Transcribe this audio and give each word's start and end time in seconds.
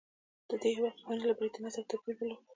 د 0.49 0.51
دې 0.61 0.69
هېواد 0.77 0.95
قوانینو 1.01 1.29
له 1.29 1.35
برېټانیا 1.39 1.71
سره 1.75 1.89
توپیر 1.89 2.15
درلود. 2.17 2.39